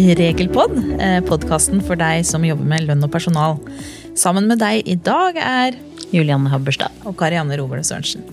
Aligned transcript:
Regelpod, 0.00 0.72
podkasten 1.28 1.82
for 1.84 1.98
deg 2.00 2.22
som 2.24 2.44
jobber 2.46 2.64
med 2.64 2.86
lønn 2.88 3.04
og 3.04 3.10
personal. 3.12 3.58
Sammen 4.16 4.46
med 4.48 4.62
deg 4.62 4.86
i 4.88 4.94
dag 4.96 5.36
er 5.36 5.76
Julianne 6.14 6.48
Habberstad. 6.48 6.94
og 7.04 7.18
Karianne 7.20 7.58
Rovold 7.60 7.84
Sørensen. 7.84 8.24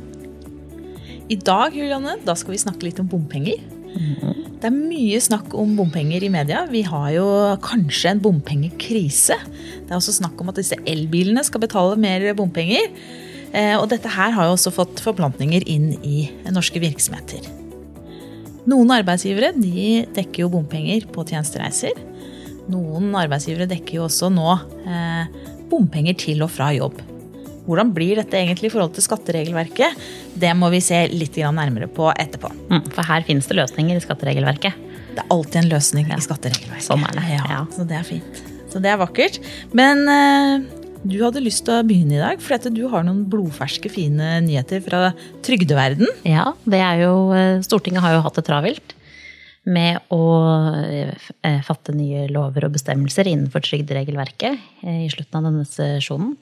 I 1.27 1.36
dag 1.36 1.75
Julianne, 1.75 2.15
da 2.23 2.38
skal 2.39 2.55
vi 2.55 2.61
snakke 2.61 2.88
litt 2.88 3.01
om 3.04 3.09
bompenger. 3.11 3.59
Det 4.57 4.69
er 4.69 4.73
mye 4.77 5.19
snakk 5.19 5.51
om 5.59 5.75
bompenger 5.75 6.23
i 6.23 6.32
media. 6.32 6.64
Vi 6.71 6.86
har 6.88 7.11
jo 7.18 7.27
kanskje 7.59 8.13
en 8.15 8.23
bompengekrise. 8.23 9.36
Det 9.52 9.91
er 9.91 9.99
også 9.99 10.15
snakk 10.21 10.39
om 10.39 10.54
at 10.54 10.63
disse 10.63 10.79
elbilene 10.88 11.43
skal 11.43 11.65
betale 11.68 12.00
mer 12.00 12.31
bompenger. 12.34 12.87
Eh, 13.51 13.75
Og 13.75 13.89
dette 13.92 14.07
her 14.07 14.31
har 14.31 14.47
jo 14.47 14.56
også 14.56 14.71
fått 14.71 15.04
forplantninger 15.04 15.68
inn 15.68 15.97
i 16.00 16.29
norske 16.47 16.79
virksomheter. 16.79 17.43
Noen 18.68 18.92
arbeidsgivere 18.98 19.54
de 19.56 20.06
dekker 20.16 20.44
jo 20.44 20.50
bompenger 20.52 21.06
på 21.14 21.24
tjenestereiser. 21.28 21.96
Noen 22.68 23.14
arbeidsgivere 23.16 23.70
dekker 23.71 24.02
jo 24.02 24.07
også 24.10 24.28
nå 24.34 24.48
eh, 24.84 25.30
bompenger 25.71 26.18
til 26.20 26.43
og 26.43 26.52
fra 26.52 26.74
jobb. 26.76 27.00
Hvordan 27.68 27.92
blir 27.96 28.20
dette 28.20 28.40
egentlig 28.40 28.70
i 28.70 28.74
forhold 28.74 28.93
til 28.96 29.04
skatteregelverket? 29.04 30.04
Det 30.40 30.54
må 30.56 30.70
vi 30.71 30.80
se 30.84 31.02
litt 31.12 31.36
nærmere 31.36 31.90
på 31.92 32.08
etterpå. 32.14 32.52
Mm, 32.72 32.86
For 32.95 33.03
her 33.08 33.26
finnes 33.28 33.48
det 33.48 33.58
løsninger 33.59 34.00
i 34.00 34.03
skatteregelverket. 34.03 34.86
Det 35.16 35.23
er 35.23 35.34
alltid 35.34 35.64
en 35.64 35.72
løsning 35.73 36.12
i 36.12 36.22
skatteregelverket. 36.23 36.88
Sånn 36.88 37.04
er 37.08 37.18
det, 37.18 37.26
Ja, 37.34 37.44
ja. 37.52 37.62
Så 37.76 37.88
det 37.88 38.00
er 38.00 38.08
fint. 38.08 38.44
Så 38.72 38.80
det 38.84 38.92
er 38.92 39.00
vakkert. 39.02 39.40
Men 39.76 40.04
eh, 40.12 40.68
du 41.08 41.17
hadde 41.22 41.44
lyst 41.44 41.66
til 41.67 41.78
å 41.78 41.86
begynne 41.88 42.17
i 42.17 42.22
dag, 42.22 42.42
for 42.44 42.70
du 42.73 42.84
har 42.92 43.06
noen 43.08 43.25
blodferske, 43.30 43.89
fine 43.92 44.38
nyheter 44.45 44.81
fra 44.84 45.12
trygdeverden. 45.45 46.09
Ja, 46.28 46.52
det 46.68 46.81
er 46.84 47.04
jo 47.06 47.12
eh, 47.36 47.59
Stortinget 47.66 48.04
har 48.04 48.18
jo 48.18 48.23
hatt 48.26 48.40
det 48.40 48.45
travelt 48.48 48.95
med 49.68 50.00
å 50.16 50.23
eh, 50.88 51.59
fatte 51.68 51.96
nye 51.96 52.26
lover 52.31 52.68
og 52.68 52.76
bestemmelser 52.78 53.28
innenfor 53.28 53.64
trygderegelverket 53.66 54.58
eh, 54.84 55.06
i 55.06 55.12
slutten 55.12 55.40
av 55.40 55.50
denne 55.50 55.68
sesjonen. 55.68 56.36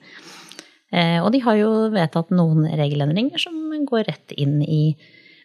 Og 0.95 1.25
de 1.33 1.41
har 1.43 1.57
jo 1.57 1.69
vedtatt 1.91 2.29
noen 2.31 2.69
regelendringer 2.79 3.41
som 3.41 3.55
går 3.89 4.05
rett 4.07 4.31
inn 4.39 4.61
i 4.63 4.93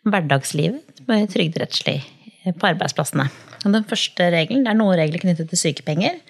hverdagslivet 0.06 1.00
trygderettslig 1.32 1.96
på 2.60 2.68
arbeidsplassene. 2.68 3.24
Den 3.64 3.88
første 3.88 4.28
regelen, 4.30 4.68
er 4.68 4.76
noen 4.78 5.00
regler 5.00 5.24
knyttet 5.24 5.50
til 5.50 5.58
sykepenger. 5.58 6.20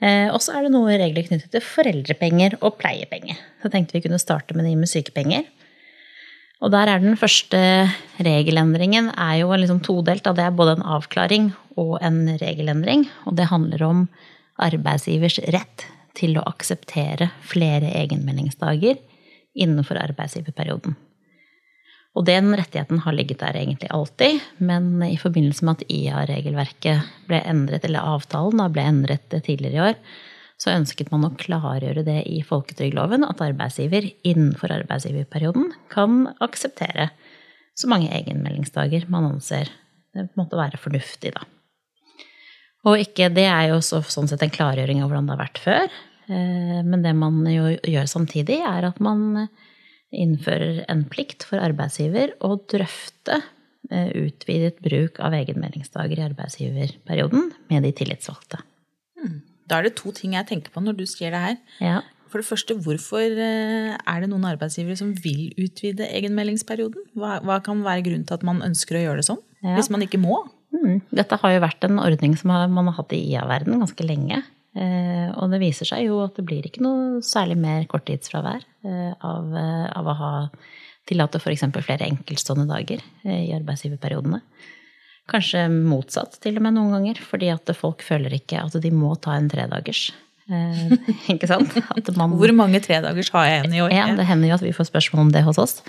Eh, 0.00 0.30
Og 0.30 0.40
så 0.42 0.54
er 0.54 0.66
det 0.66 0.72
noen 0.74 0.94
regler 1.00 1.26
knyttet 1.26 1.50
til 1.50 1.64
foreldrepenger 1.64 2.58
og 2.62 2.78
pleiepenger. 2.78 3.38
Så 3.62 3.70
tenkte 3.72 3.98
vi 3.98 4.04
kunne 4.06 4.20
starte 4.22 4.54
med 4.54 4.68
de 4.68 4.76
med 4.78 4.90
sykepenger. 4.90 5.46
Og 6.58 6.72
der 6.74 6.90
er 6.90 7.02
den 7.02 7.18
første 7.18 7.58
regelendringen 8.18 9.12
er 9.14 9.36
jo 9.42 9.54
liksom 9.54 9.80
todelt. 9.80 10.24
Det 10.26 10.42
er 10.42 10.54
både 10.54 10.78
en 10.78 10.86
avklaring 10.96 11.52
og 11.78 11.98
en 12.02 12.24
regelendring. 12.40 13.06
Og 13.26 13.36
det 13.38 13.50
handler 13.50 13.82
om 13.86 14.08
arbeidsgivers 14.58 15.38
rett 15.54 15.86
til 16.18 16.34
å 16.38 16.46
akseptere 16.50 17.30
flere 17.46 17.92
egenmeldingsdager 17.94 18.98
innenfor 19.54 20.00
arbeidsgiverperioden. 20.02 20.96
Og 22.16 22.24
den 22.26 22.50
rettigheten 22.56 23.02
har 23.04 23.14
ligget 23.14 23.42
der 23.42 23.58
egentlig 23.60 23.90
alltid, 23.94 24.40
men 24.58 24.96
i 25.04 25.18
forbindelse 25.20 25.66
med 25.66 25.78
at 25.78 25.92
IA-regelverket 25.92 27.10
ble 27.28 27.42
endret, 27.46 27.84
eller 27.84 28.06
avtalen 28.16 28.62
da 28.62 28.68
ble 28.72 28.86
endret 28.90 29.28
tidligere 29.36 29.76
i 29.76 29.84
år, 29.90 30.00
så 30.58 30.72
ønsket 30.74 31.12
man 31.12 31.28
å 31.28 31.34
klargjøre 31.38 32.02
det 32.06 32.22
i 32.26 32.40
folketrygdloven 32.42 33.26
at 33.28 33.42
arbeidsgiver 33.44 34.08
innenfor 34.26 34.72
arbeidsgiverperioden 34.80 35.70
kan 35.92 36.24
akseptere 36.42 37.12
så 37.78 37.90
mange 37.90 38.10
egenmeldingsdager 38.10 39.06
man 39.12 39.28
anser 39.28 39.70
det 40.16 40.26
måtte 40.38 40.58
være 40.58 40.80
fornuftig, 40.80 41.30
da. 41.36 41.44
Og 42.88 43.02
ikke, 43.02 43.28
det 43.34 43.44
er 43.50 43.68
jo 43.72 43.80
så, 43.84 44.00
sånn 44.06 44.26
sett 44.30 44.42
en 44.42 44.54
klargjøring 44.54 45.02
av 45.02 45.10
hvordan 45.10 45.28
det 45.28 45.34
har 45.34 45.42
vært 45.42 45.60
før. 45.62 45.96
Eh, 46.30 46.78
Men 46.86 47.02
det 47.04 47.12
man 47.18 47.42
jo 47.50 47.72
gjør 47.76 48.08
samtidig, 48.10 48.60
er 48.64 48.88
at 48.88 49.00
man 49.04 49.46
innfører 50.14 50.84
en 50.88 51.04
plikt 51.10 51.44
for 51.48 51.60
arbeidsgiver 51.60 52.34
å 52.44 52.54
drøfte 52.70 53.42
eh, 53.90 54.10
utvidet 54.24 54.80
bruk 54.84 55.20
av 55.20 55.36
egenmeldingsdager 55.36 56.20
i 56.20 56.26
arbeidsgiverperioden 56.30 57.52
med 57.68 57.84
de 57.84 57.94
tillitsvalgte. 57.96 58.62
Da 59.68 59.78
er 59.78 59.88
det 59.88 59.98
to 60.00 60.12
ting 60.16 60.36
jeg 60.36 60.48
tenker 60.48 60.72
på 60.72 60.82
når 60.82 60.96
du 60.98 61.04
sier 61.08 61.34
det 61.34 61.42
her. 61.42 61.58
Ja. 61.84 61.98
For 62.28 62.42
det 62.42 62.48
første, 62.48 62.76
hvorfor 62.84 63.24
eh, 63.24 63.94
er 63.96 64.20
det 64.22 64.28
noen 64.30 64.46
arbeidsgivere 64.50 64.98
som 65.00 65.14
vil 65.16 65.48
utvide 65.60 66.08
egenmeldingsperioden? 66.08 67.08
Hva, 67.16 67.38
hva 67.44 67.58
kan 67.64 67.80
være 67.84 68.04
grunnen 68.08 68.26
til 68.28 68.36
at 68.36 68.44
man 68.48 68.60
ønsker 68.64 68.98
å 68.98 69.04
gjøre 69.04 69.22
det 69.22 69.28
sånn? 69.30 69.40
Ja. 69.64 69.76
Hvis 69.78 69.90
man 69.92 70.04
ikke 70.04 70.20
må? 70.20 70.42
Mm. 70.76 71.00
Dette 71.16 71.38
har 71.40 71.54
jo 71.54 71.64
vært 71.64 71.84
en 71.88 72.00
ordning 72.02 72.36
som 72.36 72.52
man 72.52 72.90
har 72.90 72.98
hatt 72.98 73.14
i 73.16 73.22
IA-verden 73.32 73.80
ganske 73.80 74.04
lenge. 74.04 74.42
Eh, 74.76 75.28
og 75.40 75.50
det 75.52 75.60
viser 75.62 75.88
seg 75.88 76.04
jo 76.06 76.20
at 76.24 76.36
det 76.36 76.44
blir 76.46 76.66
ikke 76.68 76.82
noe 76.84 77.22
særlig 77.24 77.56
mer 77.58 77.86
korttidsfravær 77.90 78.60
eh, 78.84 79.12
av, 79.24 79.54
eh, 79.56 79.86
av 79.96 80.10
å 80.12 80.16
ha 80.18 80.32
tillate 81.08 81.40
f.eks. 81.40 81.64
flere 81.80 82.04
enkeltstående 82.04 82.68
dager 82.68 83.00
i 83.24 83.48
arbeidsgiverperiodene. 83.56 84.42
Kanskje 85.28 85.66
motsatt 85.72 86.36
til 86.44 86.56
og 86.60 86.64
med 86.66 86.76
noen 86.76 86.92
ganger, 86.96 87.20
fordi 87.24 87.48
at 87.52 87.68
folk 87.76 88.04
føler 88.04 88.36
ikke 88.36 88.60
at 88.64 88.76
de 88.80 88.92
må 88.92 89.14
ta 89.20 89.34
en 89.36 89.48
tredagers. 89.48 90.10
Eh, 90.48 90.84
ikke 91.34 91.48
sant? 91.48 91.74
Man, 92.16 92.36
Hvor 92.40 92.52
mange 92.56 92.80
tredagers 92.84 93.32
har 93.34 93.48
jeg 93.48 93.58
igjen 93.62 93.76
i 93.76 93.82
år? 93.84 93.96
ja, 93.96 94.06
det 94.16 94.28
hender 94.28 94.52
jo 94.52 94.60
at 94.60 94.64
vi 94.68 94.76
får 94.76 94.88
spørsmål 94.92 95.26
om 95.26 95.32
det 95.34 95.44
hos 95.48 95.60
oss. 95.64 95.80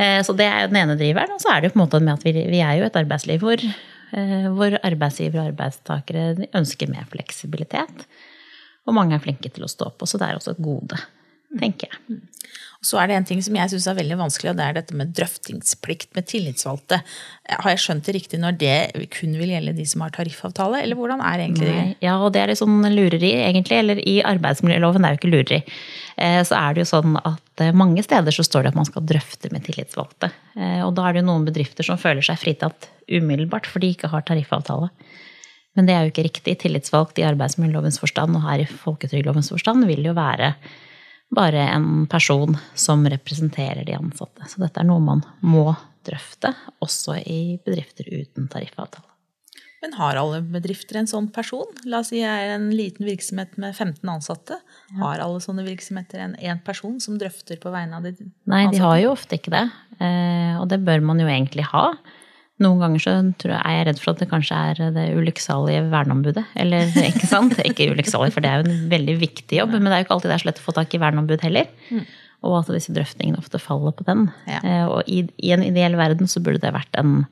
Eh, 0.00 0.20
Så 0.26 0.36
det 0.36 0.48
er 0.48 0.64
jo 0.64 0.72
den 0.72 0.80
ene 0.82 0.96
driveren. 1.00 1.36
Og 1.36 1.44
så 1.44 1.52
er 1.54 1.60
det 1.60 1.70
jo 1.70 1.76
på 1.76 1.80
en 1.80 1.84
måte 1.86 2.00
med 2.04 2.16
at 2.16 2.24
vi, 2.26 2.32
vi 2.50 2.60
er 2.64 2.80
jo 2.80 2.88
et 2.88 2.98
arbeidsliv 3.04 3.44
hvor, 3.44 3.64
hvor 4.54 4.78
arbeidsgivere 4.84 5.42
og 5.42 5.52
arbeidstakere 5.52 6.48
ønsker 6.54 6.90
mer 6.92 7.08
fleksibilitet. 7.10 8.06
Og 8.84 8.96
mange 8.96 9.16
er 9.16 9.22
flinke 9.24 9.50
til 9.52 9.64
å 9.66 9.70
stå 9.70 9.90
på, 9.96 10.06
så 10.06 10.20
det 10.20 10.28
er 10.28 10.38
også 10.38 10.54
et 10.54 10.64
gode, 10.64 10.98
tenker 11.60 11.90
jeg. 11.90 12.22
Så 12.84 12.98
er 13.00 13.08
det 13.08 13.14
en 13.16 13.24
ting 13.24 13.38
som 13.40 13.54
jeg 13.56 13.70
syns 13.72 13.86
er 13.88 13.96
veldig 13.96 14.16
vanskelig, 14.20 14.50
og 14.52 14.58
det 14.58 14.64
er 14.66 14.74
dette 14.76 14.96
med 14.98 15.12
drøftingsplikt 15.16 16.10
med 16.18 16.26
tillitsvalgte. 16.28 16.98
Har 17.48 17.70
jeg 17.72 17.80
skjønt 17.80 18.04
det 18.04 18.14
riktig 18.18 18.40
når 18.42 18.58
det 18.60 19.08
kun 19.14 19.32
vil 19.40 19.54
gjelde 19.54 19.72
de 19.78 19.86
som 19.88 20.04
har 20.04 20.12
tariffavtale, 20.12 20.82
eller 20.82 20.98
hvordan 20.98 21.22
er 21.24 21.46
egentlig 21.46 21.70
det? 21.70 21.86
Ja, 22.04 22.18
og 22.20 22.34
det 22.34 22.42
er 22.42 22.52
litt 22.52 22.60
sånn 22.60 22.84
lureri, 22.92 23.32
egentlig. 23.46 23.78
Eller 23.80 24.02
i 24.04 24.18
arbeidsmiljøloven, 24.28 25.00
det 25.00 25.08
er 25.08 25.16
jo 25.16 25.22
ikke 25.22 25.32
lureri. 25.32 25.62
Eh, 26.20 26.42
Så 26.44 26.58
er 26.60 26.76
det 26.76 26.84
jo 26.84 26.90
sånn 26.92 27.16
at 27.24 27.64
eh, 27.64 27.72
mange 27.72 28.04
steder 28.04 28.36
så 28.36 28.44
står 28.44 28.66
det 28.66 28.74
at 28.74 28.80
man 28.82 28.90
skal 28.92 29.08
drøfte 29.08 29.48
med 29.54 29.64
tillitsvalgte. 29.64 30.34
Eh, 30.52 30.84
Og 30.84 30.92
da 30.98 31.08
er 31.08 31.16
det 31.16 31.24
jo 31.24 31.30
noen 31.32 31.48
bedrifter 31.48 31.88
som 31.88 31.96
føler 31.96 32.20
seg 32.26 32.42
fritatt 32.44 32.90
umiddelbart 33.08 33.64
fordi 33.64 33.94
de 33.94 33.96
ikke 33.96 34.12
har 34.12 34.28
tariffavtale. 34.28 34.92
Men 35.74 35.88
det 35.88 35.96
er 35.96 36.04
jo 36.04 36.12
ikke 36.12 36.28
riktig. 36.28 36.60
Tillitsvalgt 36.60 37.16
i 37.18 37.24
arbeidsmiljølovens 37.26 37.98
forstand 37.98 38.36
og 38.36 38.44
her 38.44 38.60
i 38.62 38.68
folketrygdlovens 38.68 39.48
forstand 39.56 39.88
vil 39.88 40.04
jo 40.04 40.12
være 40.16 40.52
bare 41.36 41.64
en 41.74 42.06
person 42.10 42.56
som 42.74 43.04
representerer 43.10 43.84
de 43.88 43.96
ansatte. 43.98 44.46
Så 44.50 44.62
dette 44.62 44.80
er 44.80 44.88
noe 44.88 45.02
man 45.02 45.24
må 45.44 45.72
drøfte, 46.04 46.52
også 46.84 47.18
i 47.24 47.56
bedrifter 47.64 48.08
uten 48.12 48.48
tariffavtale. 48.52 49.08
Men 49.84 49.92
har 49.98 50.16
alle 50.16 50.38
bedrifter 50.40 50.96
en 50.96 51.08
sånn 51.10 51.26
person? 51.32 51.68
La 51.84 51.98
oss 52.00 52.08
si 52.08 52.22
jeg 52.22 52.24
er 52.46 52.54
en 52.54 52.70
liten 52.72 53.04
virksomhet 53.04 53.58
med 53.60 53.74
15 53.76 54.08
ansatte. 54.08 54.56
Har 54.96 55.20
alle 55.20 55.42
sånne 55.44 55.64
virksomheter 55.66 56.22
en 56.24 56.36
én 56.40 56.62
person 56.64 56.96
som 57.04 57.18
drøfter 57.20 57.60
på 57.60 57.72
vegne 57.74 57.98
av 57.98 58.06
de 58.06 58.14
ansatte? 58.14 58.32
Nei, 58.48 58.62
de 58.72 58.80
har 58.80 58.96
jo 59.02 59.10
ofte 59.12 59.36
ikke 59.36 59.52
det. 59.52 59.66
Eh, 60.00 60.56
Og 60.56 60.70
det 60.72 60.80
bør 60.86 61.04
man 61.04 61.20
jo 61.20 61.28
egentlig 61.28 61.66
ha. 61.68 61.90
Noen 62.62 62.78
ganger 62.78 63.02
så 63.02 63.12
tror 63.40 63.50
jeg, 63.56 63.62
er 63.66 63.76
jeg 63.80 63.86
redd 63.88 63.98
for 64.02 64.12
at 64.14 64.20
det 64.22 64.28
kanskje 64.30 64.58
er 64.70 64.82
det 64.94 65.06
ulykksalige 65.18 65.86
verneombudet. 65.90 66.44
Eller 66.54 66.92
ikke 67.10 67.26
sant? 67.26 67.56
Ikke 67.66 67.88
ulykksalig, 67.90 68.30
for 68.36 68.44
det 68.44 68.50
er 68.52 68.60
jo 68.62 68.68
en 68.70 68.84
veldig 68.92 69.16
viktig 69.24 69.58
jobb. 69.58 69.72
Men 69.74 69.88
det 69.90 69.96
er 69.96 70.02
jo 70.04 70.06
ikke 70.06 70.14
alltid 70.18 70.30
det 70.30 70.36
er 70.36 70.44
så 70.44 70.50
lett 70.52 70.60
å 70.62 70.66
få 70.68 70.76
tak 70.76 70.94
i 70.94 71.00
verneombud 71.02 71.42
heller. 71.42 71.72
Og 72.44 72.58
at 72.60 72.70
disse 72.76 72.92
drøftingene 72.94 73.40
ofte 73.40 73.58
faller 73.62 73.94
på 73.96 74.04
den. 74.06 74.28
Ja. 74.46 74.60
Eh, 74.62 74.84
Og 74.92 75.08
i, 75.10 75.24
i 75.42 75.50
en 75.56 75.64
ideell 75.66 75.96
verden 75.98 76.30
så 76.30 76.42
burde 76.44 76.60
det 76.62 76.70
vært 76.76 76.94
en, 77.00 77.24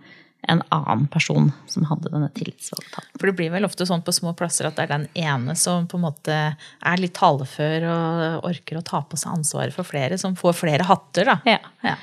en 0.50 0.62
annen 0.74 1.04
person 1.12 1.52
som 1.70 1.84
hadde 1.86 2.10
denne 2.10 2.30
tillitsvalgtalen. 2.34 3.12
For 3.20 3.28
det 3.30 3.36
blir 3.38 3.52
vel 3.54 3.68
ofte 3.68 3.86
sånn 3.86 4.02
på 4.02 4.14
små 4.16 4.32
plasser 4.34 4.66
at 4.66 4.74
det 4.80 4.88
er 4.88 4.94
den 4.96 5.06
ene 5.22 5.54
som 5.60 5.86
på 5.86 6.00
en 6.00 6.06
måte 6.08 6.40
er 6.56 6.98
litt 7.04 7.14
talefør 7.20 7.86
og 7.92 8.48
orker 8.50 8.80
å 8.80 8.84
ta 8.88 9.04
på 9.06 9.20
seg 9.20 9.36
ansvaret 9.36 9.76
for 9.76 9.86
flere, 9.86 10.18
som 10.18 10.34
får 10.34 10.58
flere 10.64 10.88
hatter, 10.90 11.30
da. 11.30 11.38
Ja. 11.46 11.60
Ja. 11.86 11.94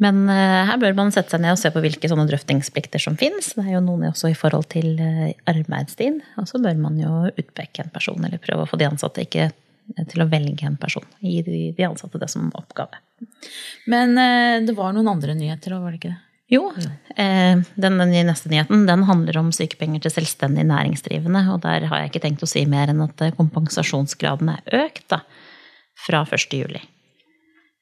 Men 0.00 0.24
eh, 0.32 0.62
her 0.68 0.78
bør 0.80 0.94
man 0.96 1.12
sette 1.12 1.34
seg 1.34 1.42
ned 1.44 1.54
og 1.54 1.60
se 1.60 1.70
på 1.72 1.82
hvilke 1.84 2.08
sånne 2.08 2.24
drøftingsplikter 2.30 3.02
som 3.02 3.18
fins. 3.20 3.52
Det 3.56 3.66
er 3.66 3.74
jo 3.76 3.82
noen 3.84 4.08
også 4.08 4.30
i 4.32 4.36
forhold 4.36 4.70
til 4.72 4.94
eh, 4.96 5.34
arbeidstid. 5.50 6.22
Og 6.40 6.48
så 6.48 6.60
bør 6.62 6.78
man 6.80 6.96
jo 7.00 7.26
utpeke 7.28 7.84
en 7.84 7.92
person, 7.92 8.20
eller 8.24 8.40
prøve 8.40 8.64
å 8.64 8.70
få 8.70 8.80
de 8.80 8.88
ansatte 8.88 9.26
ikke 9.26 9.50
eh, 9.50 10.06
til 10.08 10.24
å 10.24 10.28
velge 10.30 10.64
en 10.68 10.78
person. 10.80 11.04
Gi 11.20 11.42
de, 11.44 11.60
ansatte 11.84 12.20
det 12.22 12.30
som 12.32 12.48
oppgave. 12.56 13.02
Men 13.92 14.16
det 14.64 14.72
var 14.72 14.94
noen 14.96 15.10
andre 15.10 15.34
nyheter 15.36 15.74
òg, 15.76 15.82
var 15.84 15.92
det 15.92 15.98
ikke 16.00 16.14
det? 16.14 16.20
Jo, 16.50 16.62
den, 17.14 18.00
neste 18.00 18.48
nyheten 18.50 18.86
den 18.88 19.04
handler 19.06 19.36
om 19.38 19.50
sykepenger 19.54 20.00
til 20.02 20.14
selvstendig 20.14 20.64
næringsdrivende. 20.66 21.44
Og 21.52 21.60
der 21.62 21.84
har 21.90 22.00
jeg 22.00 22.10
ikke 22.10 22.22
tenkt 22.24 22.42
å 22.42 22.48
si 22.48 22.64
mer 22.66 22.90
enn 22.90 23.04
at 23.04 23.20
kompensasjonsgraden 23.36 24.50
er 24.56 24.80
økt 24.80 25.04
da, 25.12 25.20
fra 26.08 26.24
1. 26.24 26.56
juli. 26.56 26.80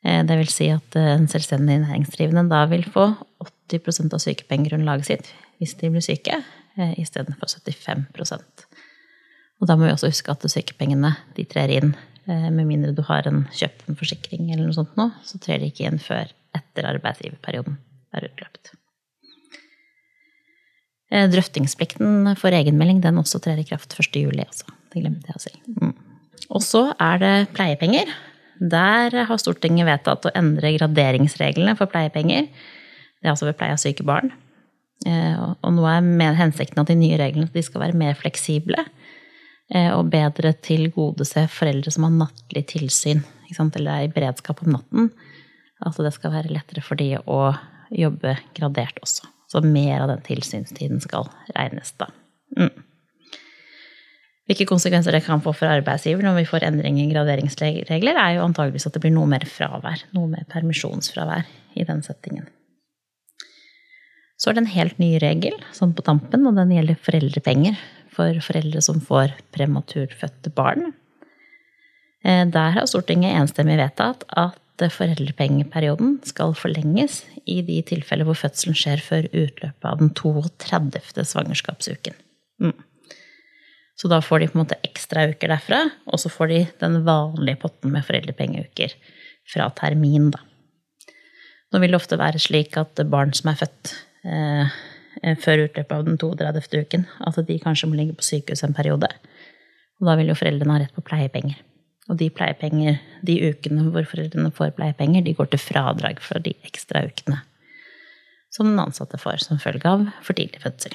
Eh, 0.04 0.22
Det 0.24 0.38
vil 0.38 0.50
si 0.52 0.68
at 0.70 0.96
eh, 0.96 1.14
en 1.16 1.28
selvstendig 1.30 1.80
næringsdrivende 1.82 2.48
da 2.50 2.64
vil 2.70 2.84
få 2.86 3.10
80% 3.68 4.14
av 4.14 4.22
sykepengegrunnlaget 4.22 5.06
sitt 5.06 5.32
hvis 5.58 5.74
de 5.80 5.90
blir 5.90 6.04
syke. 6.04 6.42
eh, 6.78 6.94
istedenfor 7.02 7.48
75% 7.50 8.66
Og 9.60 9.66
da 9.66 9.74
må 9.74 9.86
vi 9.86 9.92
også 9.92 10.06
huske 10.12 10.30
at 10.30 10.46
sykepengene 10.46 11.16
de 11.34 11.44
trer 11.44 11.70
inn 11.70 11.96
med 12.28 12.66
mindre 12.68 12.92
du 12.92 13.00
har 13.02 13.26
en, 13.26 13.46
kjøpt 13.56 13.88
en 13.88 13.96
forsikring 13.96 14.50
eller 14.52 14.66
noe 14.66 14.76
sånt 14.76 14.94
nå, 15.00 15.06
så 15.24 15.38
trer 15.40 15.58
de 15.58 15.70
ikke 15.70 15.86
inn 15.88 15.96
før 15.98 16.28
etter 16.54 16.84
arbeidsgiverperioden 16.84 17.78
er 18.12 18.26
utløpt. 18.28 18.74
Drøftingsplikten 21.32 22.36
for 22.36 22.52
egenmelding 22.52 23.00
den 23.00 23.16
også 23.16 23.40
trer 23.40 23.56
i 23.56 23.64
kraft 23.64 23.96
1. 23.96 24.12
juli. 24.20 24.44
Altså. 24.44 24.68
Det 24.92 25.00
glemte 25.00 25.32
jeg 25.32 25.40
å 25.40 25.44
si. 25.46 25.54
Mm. 25.80 25.94
Og 26.52 26.62
så 26.62 26.84
er 27.00 27.18
det 27.24 27.34
pleiepenger. 27.56 28.12
Der 28.58 29.14
har 29.28 29.40
Stortinget 29.40 29.86
vedtatt 29.88 30.26
å 30.26 30.34
endre 30.38 30.74
graderingsreglene 30.74 31.76
for 31.78 31.90
pleiepenger. 31.90 32.48
Det 33.18 33.26
er 33.26 33.32
altså 33.34 33.48
ved 33.48 33.58
pleie 33.58 33.74
av 33.74 33.82
syke 33.82 34.06
barn. 34.06 34.32
Eh, 35.06 35.38
og 35.38 35.74
nå 35.76 35.86
er 35.86 36.38
hensikten 36.38 36.82
at 36.82 36.90
de 36.90 36.98
nye 36.98 37.18
reglene 37.20 37.50
de 37.54 37.62
skal 37.62 37.84
være 37.84 37.98
mer 37.98 38.16
fleksible 38.18 38.80
eh, 39.70 39.92
og 39.94 40.10
bedre 40.10 40.56
tilgodese 40.66 41.44
foreldre 41.54 41.92
som 41.94 42.08
har 42.08 42.16
nattlig 42.16 42.64
tilsyn 42.74 43.22
eller 43.48 43.90
er 43.92 44.06
i 44.08 44.12
beredskap 44.12 44.60
om 44.64 44.74
natten. 44.74 45.12
Altså 45.80 46.04
det 46.04 46.12
skal 46.16 46.34
være 46.34 46.52
lettere 46.52 46.82
for 46.84 46.98
de 47.00 47.14
å 47.22 47.54
jobbe 47.94 48.34
gradert 48.58 48.98
også. 49.00 49.30
Så 49.48 49.62
mer 49.64 50.02
av 50.02 50.10
den 50.10 50.20
tilsynstiden 50.26 51.00
skal 51.00 51.30
regnes, 51.54 51.94
da. 51.96 52.10
Mm. 52.58 52.74
Hvilke 54.48 54.64
konsekvenser 54.68 55.12
det 55.12 55.26
kan 55.26 55.42
få 55.44 55.52
for 55.52 55.68
arbeidsgiver 55.68 56.24
når 56.24 56.38
vi 56.38 56.46
får 56.48 56.64
endring 56.64 57.02
i 57.02 57.10
graderingsregler, 57.10 58.16
er 58.16 58.38
jo 58.38 58.46
antageligvis 58.46 58.88
at 58.88 58.94
det 58.96 59.02
blir 59.04 59.12
noe 59.12 59.28
mer 59.28 59.44
fravær. 59.44 60.06
Noe 60.16 60.30
mer 60.30 60.46
permisjonsfravær 60.48 61.44
i 61.76 61.84
den 61.84 62.00
settingen. 62.06 62.46
Så 64.38 64.48
er 64.48 64.56
det 64.56 64.62
en 64.62 64.72
helt 64.72 65.02
ny 65.02 65.10
regel 65.20 65.58
sånn 65.76 65.92
på 65.98 66.04
tampen, 66.06 66.46
og 66.48 66.56
den 66.56 66.72
gjelder 66.72 66.96
foreldrepenger 67.04 67.76
for 68.14 68.38
foreldre 68.42 68.80
som 68.84 69.02
får 69.04 69.34
prematurfødte 69.54 70.54
barn. 70.56 70.94
Eh, 72.24 72.46
der 72.48 72.72
har 72.78 72.88
Stortinget 72.88 73.36
enstemmig 73.36 73.76
vedtatt 73.82 74.24
at 74.32 74.64
foreldrepengeperioden 74.94 76.20
skal 76.26 76.54
forlenges 76.54 77.24
i 77.50 77.60
de 77.66 77.80
tilfeller 77.82 78.24
hvor 78.28 78.38
fødselen 78.38 78.78
skjer 78.78 79.02
før 79.02 79.26
utløpet 79.26 79.88
av 79.90 80.00
den 80.00 80.14
32. 80.14 81.26
svangerskapsuken. 81.26 82.14
Mm. 82.62 82.76
Så 83.98 84.10
da 84.10 84.20
får 84.22 84.40
de 84.42 84.50
på 84.50 84.58
en 84.58 84.62
måte 84.62 84.78
ekstra 84.86 85.24
uker 85.30 85.50
derfra, 85.50 85.80
og 86.06 86.20
så 86.22 86.30
får 86.30 86.52
de 86.52 86.58
den 86.82 87.00
vanlige 87.06 87.58
potten 87.64 87.90
med 87.94 88.06
foreldrepengeuker 88.06 88.94
fra 89.48 89.70
termin, 89.78 90.30
da. 90.34 90.44
Nå 91.68 91.80
vil 91.82 91.92
det 91.92 91.98
ofte 91.98 92.16
være 92.16 92.40
slik 92.40 92.78
at 92.80 93.02
barn 93.10 93.34
som 93.36 93.50
er 93.50 93.58
født 93.60 93.90
eh, 94.24 94.76
før 95.42 95.66
utløpet 95.66 95.96
av 95.96 96.06
den 96.06 96.16
32. 96.20 96.84
uken, 96.86 97.08
at 97.26 97.40
de 97.50 97.58
kanskje 97.60 97.90
må 97.90 97.98
ligge 97.98 98.16
på 98.16 98.24
sykehus 98.24 98.64
en 98.64 98.76
periode. 98.76 99.10
Og 99.98 100.08
da 100.08 100.14
vil 100.16 100.30
jo 100.30 100.38
foreldrene 100.38 100.76
ha 100.76 100.84
rett 100.84 100.94
på 100.96 101.04
pleiepenger. 101.04 101.58
Og 102.08 102.16
de 102.22 102.30
pleiepenger, 102.32 103.02
de 103.26 103.36
ukene 103.50 103.90
hvor 103.92 104.06
foreldrene 104.08 104.54
får 104.54 104.72
pleiepenger, 104.78 105.26
de 105.26 105.36
går 105.36 105.50
til 105.52 105.60
fradrag 105.60 106.22
for 106.24 106.40
de 106.40 106.54
ekstra 106.70 107.04
ukene 107.04 107.42
som 108.50 108.70
den 108.70 108.80
ansatte 108.80 109.18
får 109.20 109.44
som 109.44 109.60
følge 109.60 109.88
av 109.88 110.06
for 110.24 110.36
tidlig 110.36 110.62
fødsel. 110.62 110.94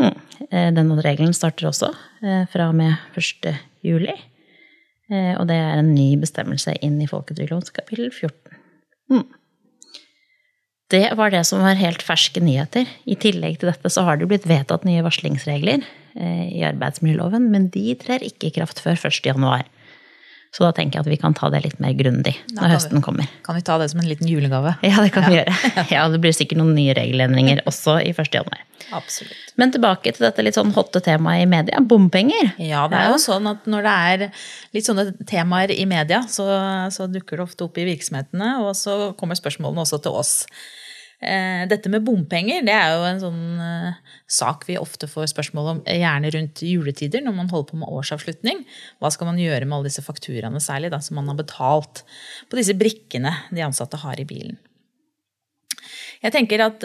Mm. 0.00 0.14
Eh, 0.50 0.70
denne 0.74 0.98
regelen 1.04 1.34
starter 1.36 1.68
også 1.70 1.92
eh, 2.24 2.44
fra 2.50 2.68
og 2.70 2.76
med 2.78 2.96
1. 3.18 3.54
juli. 3.86 4.14
Eh, 5.12 5.32
og 5.38 5.46
det 5.50 5.58
er 5.60 5.80
en 5.80 5.94
ny 5.94 6.14
bestemmelse 6.20 6.76
inn 6.84 7.00
i 7.02 7.08
folketrygdlovens 7.10 7.74
kapittel 7.74 8.10
14. 8.10 8.60
Mm. 9.12 9.26
Det 10.92 11.04
var 11.18 11.32
det 11.32 11.42
som 11.48 11.62
var 11.64 11.78
helt 11.80 12.04
ferske 12.04 12.42
nyheter. 12.44 12.88
I 13.08 13.16
tillegg 13.18 13.60
til 13.60 13.70
dette 13.70 13.90
så 13.90 14.04
har 14.06 14.18
det 14.20 14.28
blitt 14.30 14.48
vedtatt 14.48 14.84
nye 14.86 15.02
varslingsregler 15.02 15.86
i 16.14 16.60
arbeidsmiljøloven, 16.62 17.48
men 17.50 17.64
de 17.74 17.96
trer 17.98 18.22
ikke 18.22 18.50
i 18.50 18.54
kraft 18.54 18.78
før 18.84 19.00
1.1. 19.08 19.64
Så 20.54 20.62
da 20.62 20.70
tenker 20.70 21.00
jeg 21.00 21.02
at 21.02 21.10
vi 21.10 21.16
kan 21.18 21.34
ta 21.34 21.48
det 21.50 21.64
litt 21.64 21.80
mer 21.82 21.96
grundig 21.98 22.36
når 22.54 22.76
høsten 22.76 23.02
kommer. 23.02 23.26
Kan 23.42 23.56
vi 23.58 23.64
ta 23.66 23.74
det 23.80 23.88
som 23.90 23.98
en 23.98 24.06
liten 24.06 24.28
julegave? 24.30 24.76
Ja, 24.86 25.00
det 25.02 25.10
kan 25.16 25.26
ja. 25.26 25.32
vi 25.32 25.40
gjøre. 25.40 25.54
Ja, 25.96 26.04
Det 26.12 26.20
blir 26.22 26.36
sikkert 26.36 26.60
noen 26.60 26.76
nye 26.76 26.94
regelendringer 26.94 27.64
også 27.66 27.96
i 28.04 28.12
1.1. 28.14 28.46
Absolutt. 28.94 29.50
Men 29.58 29.72
tilbake 29.74 30.12
til 30.14 30.26
dette 30.28 30.44
litt 30.46 30.54
sånn 30.54 30.70
hotte 30.76 31.02
temaet 31.02 31.42
i 31.42 31.50
media, 31.50 31.80
bompenger. 31.82 32.52
Ja, 32.62 32.84
det 32.90 33.00
er 33.00 33.10
jo 33.16 33.18
sånn 33.22 33.50
at 33.50 33.66
når 33.70 33.88
det 33.88 33.96
er 34.12 34.24
litt 34.76 34.86
sånne 34.86 35.08
temaer 35.26 35.74
i 35.74 35.88
media, 35.90 36.22
så, 36.30 36.46
så 36.94 37.08
dukker 37.10 37.40
det 37.40 37.48
ofte 37.48 37.66
opp 37.66 37.80
i 37.80 37.88
virksomhetene, 37.90 38.54
og 38.62 38.76
så 38.78 39.12
kommer 39.18 39.38
spørsmålene 39.40 39.82
også 39.82 40.02
til 40.06 40.22
oss. 40.22 40.34
Eh, 41.24 41.64
dette 41.70 41.88
med 41.88 42.04
bompenger 42.04 42.64
det 42.66 42.72
er 42.76 42.90
jo 42.92 43.04
en 43.08 43.20
sånn 43.22 43.42
uh, 43.56 44.16
sak 44.28 44.66
vi 44.68 44.76
ofte 44.76 45.08
får 45.08 45.30
spørsmål 45.32 45.70
om, 45.72 45.80
eh, 45.88 46.02
gjerne 46.02 46.32
rundt 46.34 46.60
juletider 46.68 47.24
når 47.24 47.36
man 47.38 47.48
holder 47.52 47.70
på 47.70 47.78
med 47.80 47.92
årsavslutning. 47.96 48.60
Hva 49.00 49.10
skal 49.14 49.30
man 49.30 49.40
gjøre 49.40 49.64
med 49.64 49.78
alle 49.78 49.88
disse 49.88 50.04
fakturaene 50.04 50.60
særlig 50.60 50.92
da, 50.92 51.00
som 51.00 51.16
man 51.16 51.30
har 51.32 51.38
betalt 51.40 52.02
på 52.50 52.60
disse 52.60 52.76
brikkene 52.76 53.32
de 53.48 53.64
ansatte 53.64 54.02
har 54.04 54.20
i 54.20 54.28
bilen? 54.28 54.58
Jeg 56.24 56.34
tenker 56.34 56.66
at 56.66 56.84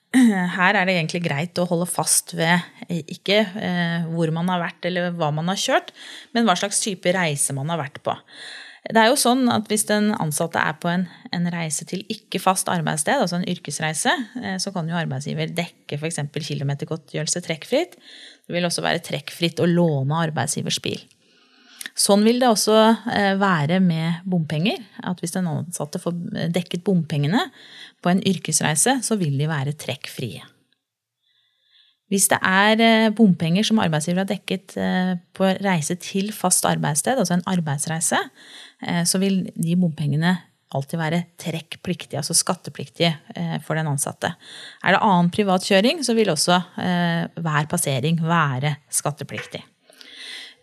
her 0.56 0.78
er 0.78 0.88
det 0.88 0.96
egentlig 0.96 1.24
greit 1.26 1.60
å 1.60 1.68
holde 1.68 1.88
fast 1.90 2.32
ved 2.36 2.64
ikke 2.88 3.42
hvor 4.12 4.30
man 4.32 4.48
har 4.52 4.62
vært 4.62 4.88
eller 4.88 5.12
hva 5.16 5.28
man 5.34 5.50
har 5.52 5.60
kjørt, 5.60 5.92
men 6.32 6.48
hva 6.48 6.56
slags 6.56 6.80
type 6.84 7.12
reise 7.12 7.56
man 7.56 7.72
har 7.72 7.80
vært 7.82 8.00
på. 8.04 8.14
Det 8.86 9.00
er 9.00 9.10
jo 9.10 9.18
sånn 9.18 9.48
at 9.50 9.66
Hvis 9.70 9.86
den 9.88 10.12
ansatte 10.14 10.60
er 10.62 10.76
på 10.82 10.90
en, 10.92 11.06
en 11.34 11.50
reise 11.50 11.86
til 11.88 12.04
ikke 12.12 12.40
fast 12.42 12.70
arbeidssted, 12.70 13.18
altså 13.18 13.40
en 13.40 13.48
yrkesreise, 13.50 14.12
eh, 14.42 14.56
så 14.62 14.72
kan 14.74 14.88
jo 14.88 14.98
arbeidsgiver 14.98 15.50
dekke 15.56 15.98
f.eks. 15.98 16.20
kilometergodtgjørelse 16.34 17.42
trekkfritt. 17.46 17.96
Det 18.46 18.54
vil 18.54 18.66
også 18.68 18.84
være 18.84 19.02
trekkfritt 19.06 19.62
å 19.62 19.68
låne 19.70 20.20
arbeidsgivers 20.28 20.78
bil. 20.84 21.02
Sånn 21.96 22.26
vil 22.26 22.38
det 22.42 22.50
også 22.50 22.76
eh, 23.10 23.32
være 23.40 23.80
med 23.82 24.26
bompenger. 24.28 24.84
at 25.02 25.22
Hvis 25.22 25.34
den 25.34 25.48
ansatte 25.50 26.02
får 26.02 26.14
dekket 26.54 26.84
bompengene 26.86 27.48
på 28.04 28.12
en 28.12 28.22
yrkesreise, 28.22 29.00
så 29.02 29.18
vil 29.18 29.34
de 29.40 29.48
være 29.50 29.74
trekkfrie. 29.74 30.44
Hvis 32.06 32.28
det 32.30 32.38
er 32.38 32.84
eh, 32.84 33.08
bompenger 33.10 33.66
som 33.66 33.82
arbeidsgiver 33.82 34.22
har 34.22 34.30
dekket 34.30 34.78
på 35.34 35.50
reise 35.66 35.98
til 35.98 36.30
fast 36.30 36.68
arbeidssted, 36.68 37.18
altså 37.18 37.34
en 37.34 37.48
arbeidsreise, 37.50 38.22
så 39.08 39.18
vil 39.22 39.46
de 39.56 39.76
bompengene 39.80 40.34
alltid 40.74 41.00
være 41.00 41.22
trekkpliktige, 41.40 42.20
altså 42.20 42.36
skattepliktige 42.36 43.12
eh, 43.36 43.56
for 43.64 43.78
den 43.78 43.88
ansatte. 43.90 44.32
Er 44.82 44.96
det 44.96 45.04
annen 45.04 45.30
privatkjøring, 45.34 46.02
så 46.06 46.16
vil 46.18 46.32
også 46.32 46.58
eh, 46.82 47.24
hver 47.42 47.70
passering 47.70 48.20
være 48.24 48.76
skattepliktig. 48.92 49.64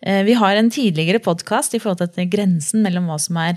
Vi 0.04 0.34
har 0.36 0.58
en 0.58 0.66
tidligere 0.68 1.16
podkast 1.22 1.72
i 1.72 1.78
forhold 1.80 2.10
til 2.12 2.26
grensen 2.28 2.82
mellom 2.84 3.06
hva 3.08 3.14
som 3.22 3.38
er 3.40 3.56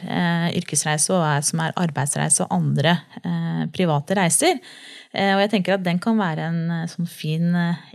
yrkesreise 0.55 1.09
og 1.11 1.19
hva 1.19 1.41
som 1.43 1.59
er 1.59 1.73
arbeidsreise 1.75 2.45
og 2.45 2.53
andre 2.55 2.93
private 3.75 4.15
reiser. 4.15 4.61
Og 5.11 5.41
jeg 5.43 5.51
tenker 5.51 5.75
at 5.75 5.83
den 5.83 5.99
kan 5.99 6.15
være 6.15 6.45
en 6.47 6.87
sånn 6.87 7.09
fin 7.11 7.49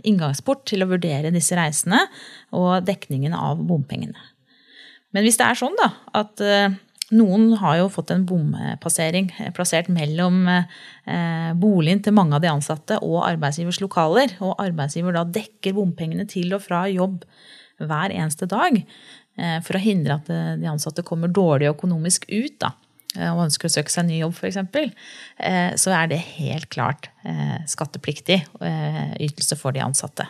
inngangsport 0.05 0.67
til 0.69 0.85
å 0.85 0.89
vurdere 0.91 1.33
disse 1.33 1.57
reisene 1.57 2.03
og 2.53 2.85
dekningen 2.85 3.33
av 3.33 3.63
bompengene. 3.65 4.21
Men 5.13 5.25
hvis 5.25 5.37
det 5.39 5.45
er 5.47 5.59
sånn 5.59 5.77
da, 5.77 5.89
at 6.17 6.41
eh, 6.43 6.73
noen 7.13 7.51
har 7.61 7.79
jo 7.79 7.89
fått 7.93 8.11
en 8.13 8.25
bompassering 8.27 9.29
eh, 9.37 9.51
plassert 9.55 9.89
mellom 9.93 10.43
eh, 10.49 11.51
boligen 11.59 12.01
til 12.03 12.15
mange 12.17 12.37
av 12.37 12.43
de 12.43 12.51
ansatte 12.51 12.97
og 13.05 13.21
arbeidsgivers 13.27 13.81
lokaler, 13.83 14.35
og 14.43 14.57
arbeidsgiver 14.63 15.15
da 15.15 15.25
dekker 15.29 15.77
bompengene 15.77 16.25
til 16.29 16.55
og 16.57 16.65
fra 16.65 16.85
jobb 16.91 17.21
hver 17.83 18.13
eneste 18.13 18.47
dag 18.47 18.77
for 19.65 19.73
å 19.73 19.79
hindre 19.81 20.19
at 20.19 20.27
de 20.61 20.67
ansatte 20.69 21.01
kommer 21.03 21.31
dårlig 21.33 21.71
økonomisk 21.71 22.27
ut 22.29 22.53
da, 22.61 22.69
og 23.33 23.47
ønsker 23.47 23.65
å 23.65 23.73
søke 23.73 23.89
seg 23.89 24.05
ny 24.05 24.19
jobb 24.19 24.35
f.eks., 24.37 24.59
så 25.81 25.95
er 25.97 26.11
det 26.11 26.19
helt 26.35 26.69
klart 26.69 27.09
skattepliktig 27.73 28.37
ytelse 28.61 29.57
for 29.57 29.73
de 29.73 29.81
ansatte. 29.81 30.29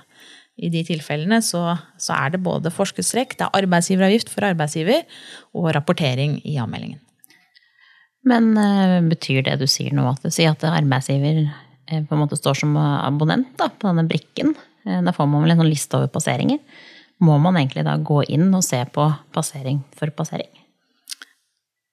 I 0.54 0.70
de 0.70 0.84
tilfellene 0.86 1.40
så, 1.42 1.64
så 1.98 2.14
er 2.14 2.36
det 2.36 2.44
både 2.46 2.72
forskuddstrekk, 2.74 3.38
det 3.40 3.48
er 3.48 3.64
arbeidsgiveravgift 3.64 4.30
for 4.30 4.46
arbeidsgiver 4.46 5.02
og 5.58 5.72
rapportering 5.74 6.38
i 6.46 6.60
avmeldingen. 6.62 7.02
Men 8.30 8.54
uh, 8.56 9.00
betyr 9.10 9.42
det 9.48 9.58
du 9.60 9.68
sier 9.68 9.96
nå, 9.96 10.06
at 10.08 10.24
du 10.24 10.32
sier 10.32 10.54
at 10.54 10.64
arbeidsgiver 10.70 11.42
uh, 11.44 12.00
på 12.06 12.16
en 12.16 12.22
måte 12.22 12.40
står 12.40 12.62
som 12.62 12.78
abonnent 12.78 13.52
da, 13.60 13.68
på 13.68 13.90
denne 13.90 14.06
brikken? 14.08 14.54
Uh, 14.86 15.02
da 15.04 15.16
får 15.16 15.28
man 15.32 15.44
vel 15.44 15.56
en 15.56 15.64
sånn 15.64 15.74
liste 15.74 16.00
over 16.00 16.14
passeringer. 16.14 16.62
Må 17.24 17.40
man 17.42 17.58
egentlig 17.60 17.86
da 17.88 17.98
gå 17.98 18.22
inn 18.32 18.50
og 18.54 18.64
se 18.66 18.80
på 18.94 19.10
passering 19.36 19.82
for 19.98 20.14
passering? 20.16 20.63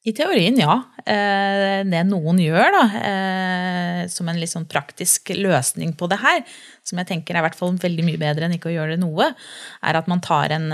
I 0.01 0.15
teorien, 0.17 0.57
ja. 0.57 0.79
Eh, 1.05 1.83
det 1.85 2.01
noen 2.09 2.39
gjør, 2.41 2.73
da, 2.73 2.85
eh, 3.05 4.03
som 4.09 4.31
en 4.33 4.39
litt 4.41 4.53
sånn 4.53 4.69
praktisk 4.71 5.29
løsning 5.37 5.93
på 5.93 6.09
det 6.09 6.17
her, 6.23 6.41
som 6.89 7.01
jeg 7.03 7.11
tenker 7.11 7.37
er 7.37 7.43
i 7.43 7.45
hvert 7.45 7.59
fall 7.59 7.77
veldig 7.77 8.07
mye 8.07 8.21
bedre 8.21 8.49
enn 8.49 8.57
ikke 8.57 8.71
å 8.71 8.77
gjøre 8.79 8.97
det 8.97 9.03
noe, 9.03 9.29
er 9.85 9.99
at 10.01 10.09
man 10.09 10.23
tar 10.25 10.57
en, 10.57 10.73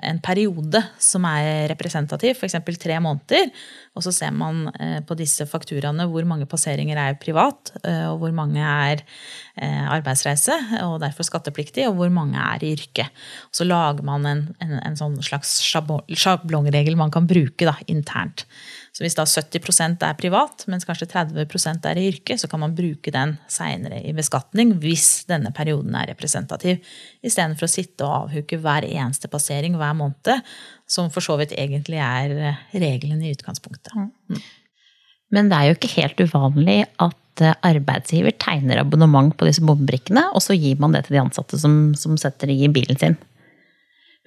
en 0.00 0.18
periode 0.24 0.80
som 1.02 1.26
er 1.28 1.66
representativ, 1.72 2.38
f.eks. 2.38 2.56
tre 2.80 2.96
måneder, 3.02 3.50
og 3.92 4.04
så 4.06 4.12
ser 4.14 4.32
man 4.32 4.64
eh, 4.80 5.00
på 5.04 5.16
disse 5.18 5.44
fakturaene 5.48 6.06
hvor 6.08 6.24
mange 6.28 6.48
passeringer 6.48 6.96
er 6.96 7.18
privat, 7.20 7.74
eh, 7.84 8.06
og 8.08 8.22
hvor 8.22 8.32
mange 8.36 8.62
er 8.62 9.02
eh, 9.02 9.82
arbeidsreise 9.92 10.56
og 10.86 10.98
derfor 11.02 11.28
skattepliktig, 11.28 11.84
og 11.90 11.98
hvor 12.00 12.12
mange 12.14 12.40
er 12.40 12.64
i 12.64 12.72
yrke. 12.72 13.08
Så 13.52 13.68
lager 13.68 14.04
man 14.06 14.28
en, 14.28 14.46
en, 14.64 14.78
en 14.80 14.98
sånn 14.98 15.18
slags 15.24 15.58
sjablongregel 15.66 16.96
man 16.96 17.12
kan 17.12 17.28
bruke 17.28 17.68
da, 17.68 17.76
internt. 17.92 18.46
Så 18.92 19.00
hvis 19.00 19.16
da 19.16 19.24
70% 19.24 20.02
er 20.04 20.16
privat, 20.20 20.66
mens 20.68 20.84
kanskje 20.84 21.08
30% 21.14 21.86
er 21.88 21.96
i 21.96 22.08
yrke, 22.10 22.36
så 22.36 22.48
kan 22.50 22.60
man 22.60 22.74
bruke 22.76 23.12
den 23.14 23.38
seinere 23.50 24.02
i 24.04 24.12
beskatning 24.12 24.74
hvis 24.82 25.24
denne 25.30 25.48
perioden 25.56 25.96
er 25.96 26.10
representativ, 26.10 26.82
istedenfor 27.24 27.64
å 27.64 27.72
sitte 27.72 28.04
og 28.04 28.26
avhuke 28.26 28.60
hver 28.60 28.84
eneste 28.90 29.32
passering 29.32 29.78
hver 29.80 29.96
måned, 29.96 30.44
som 30.84 31.08
for 31.14 31.24
så 31.24 31.38
vidt 31.40 31.56
egentlig 31.56 32.02
er 32.04 32.36
eh, 32.36 32.62
regelen 32.76 33.24
i 33.24 33.32
utgangspunktet. 33.32 33.96
Mm. 33.96 34.42
Men 35.32 35.48
det 35.48 35.58
er 35.58 35.70
jo 35.70 35.78
ikke 35.78 35.94
helt 35.96 36.20
uvanlig 36.28 36.78
at 37.00 37.46
eh, 37.48 37.56
arbeidsgiver 37.64 38.36
tegner 38.36 38.84
abonnement 38.84 39.32
på 39.32 39.48
disse 39.48 39.64
bombrikkene, 39.64 40.28
og 40.36 40.44
så 40.44 40.52
gir 40.52 40.76
man 40.84 40.92
det 40.92 41.06
til 41.06 41.16
de 41.16 41.24
ansatte 41.24 41.56
som, 41.56 41.94
som 41.96 42.20
setter 42.20 42.52
i 42.52 42.68
bilen 42.68 43.00
sin. 43.00 43.16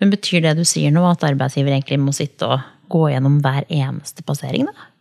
Men 0.01 0.09
betyr 0.11 0.41
det 0.43 0.57
du 0.57 0.65
sier 0.67 0.89
nå, 0.91 1.05
at 1.07 1.23
arbeidsgiver 1.23 1.77
egentlig 1.77 2.01
må 2.01 2.17
sitte 2.17 2.49
og 2.49 2.71
gå 2.91 3.07
gjennom 3.11 3.39
hver 3.43 3.67
eneste 3.71 4.25
passering, 4.27 4.69
da? 4.69 4.91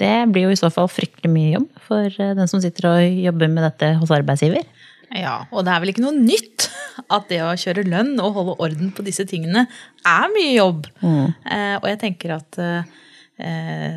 Det 0.00 0.14
blir 0.34 0.48
jo 0.48 0.54
i 0.54 0.58
så 0.58 0.72
fall 0.74 0.88
fryktelig 0.90 1.30
mye 1.30 1.52
jobb 1.52 1.68
for 1.86 2.08
eh, 2.10 2.34
den 2.34 2.50
som 2.50 2.62
sitter 2.62 2.88
og 2.90 3.20
jobber 3.28 3.52
med 3.52 3.62
dette 3.68 3.92
hos 4.00 4.12
arbeidsgiver. 4.14 4.66
Ja, 5.14 5.44
og 5.54 5.62
det 5.66 5.70
er 5.70 5.82
vel 5.82 5.92
ikke 5.92 6.02
noe 6.02 6.16
nytt 6.16 6.66
at 7.12 7.28
det 7.30 7.40
å 7.44 7.54
kjøre 7.58 7.86
lønn 7.86 8.16
og 8.22 8.34
holde 8.38 8.56
orden 8.64 8.90
på 8.94 9.04
disse 9.06 9.26
tingene 9.30 9.66
er 10.02 10.28
mye 10.34 10.52
jobb. 10.56 10.88
Mm. 11.04 11.26
Eh, 11.30 11.76
og 11.78 11.88
jeg 11.92 12.00
tenker 12.02 12.34
at 12.40 12.58
eh, 12.62 12.92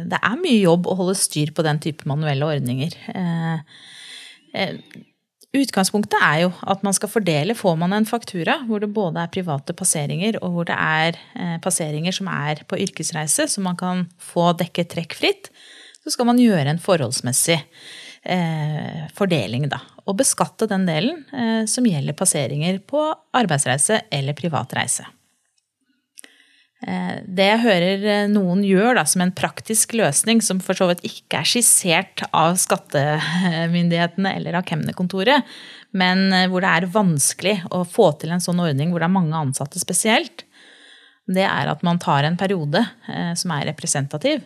det 0.08 0.20
er 0.22 0.40
mye 0.42 0.60
jobb 0.60 0.90
å 0.90 0.98
holde 1.00 1.18
styr 1.18 1.54
på 1.56 1.66
den 1.66 1.82
type 1.82 2.06
manuelle 2.10 2.50
ordninger. 2.58 2.98
Eh, 3.14 3.86
eh 4.58 4.74
Utgangspunktet 5.58 6.20
er 6.22 6.44
jo 6.44 6.52
at 6.70 6.84
man 6.86 6.94
skal 6.94 7.10
fordele. 7.10 7.56
Får 7.58 7.78
man 7.82 7.96
en 7.96 8.06
faktura 8.06 8.60
hvor 8.68 8.84
det 8.84 8.92
både 8.94 9.24
er 9.24 9.32
private 9.34 9.74
passeringer 9.78 10.38
og 10.44 10.54
hvor 10.54 10.68
det 10.70 10.78
er 10.78 11.18
eh, 11.38 11.58
passeringer 11.64 12.14
som 12.14 12.30
er 12.30 12.62
på 12.70 12.80
yrkesreise, 12.84 13.48
så 13.50 13.64
man 13.64 13.80
kan 13.80 14.06
få 14.22 14.52
dekket 14.60 14.92
trekkfritt, 14.94 15.50
så 16.04 16.14
skal 16.14 16.30
man 16.30 16.42
gjøre 16.42 16.70
en 16.72 16.82
forholdsmessig 16.82 17.58
eh, 17.58 19.06
fordeling, 19.18 19.68
da. 19.72 19.82
Og 20.08 20.20
beskatte 20.22 20.70
den 20.70 20.86
delen 20.88 21.24
eh, 21.34 21.64
som 21.70 21.88
gjelder 21.88 22.18
passeringer 22.18 22.82
på 22.86 23.08
arbeidsreise 23.36 24.04
eller 24.14 24.38
privat 24.38 24.78
reise. 24.78 25.08
Eh, 26.86 27.14
det 27.26 27.46
jeg 27.48 27.62
hører 27.64 28.04
eh, 28.06 28.28
noen 28.30 28.62
gjør 28.62 29.00
da, 29.00 29.04
som 29.10 29.24
en 29.24 29.34
praktisk 29.34 29.96
løsning, 29.98 30.44
som 30.46 30.60
for 30.62 30.78
så 30.78 30.86
vidt 30.92 31.02
ikke 31.10 31.40
er 31.40 31.50
skissert 31.50 32.22
av 32.30 32.60
skattemyndighetene 32.62 34.36
eller 34.38 34.60
av 34.60 34.68
kemnerkontoret, 34.70 35.48
men 35.98 36.28
eh, 36.30 36.46
hvor 36.52 36.62
det 36.62 36.74
er 36.76 36.92
vanskelig 36.94 37.56
å 37.74 37.82
få 37.88 38.12
til 38.22 38.36
en 38.36 38.44
sånn 38.44 38.62
ordning 38.62 38.94
hvor 38.94 39.02
det 39.02 39.10
er 39.10 39.16
mange 39.16 39.42
ansatte 39.42 39.82
spesielt, 39.82 40.46
det 41.28 41.48
er 41.50 41.74
at 41.74 41.82
man 41.84 41.98
tar 42.00 42.24
en 42.24 42.38
periode 42.40 42.80
som 43.36 43.52
er 43.52 43.66
representativ, 43.68 44.46